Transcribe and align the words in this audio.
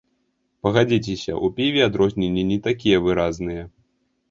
Пагадзіцеся, 0.67 1.35
у 1.45 1.51
піве 1.59 1.85
адрозненні 1.89 2.47
не 2.55 2.59
такія 2.71 3.05
выразныя. 3.07 3.71